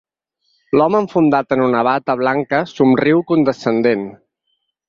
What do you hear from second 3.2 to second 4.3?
condescendent.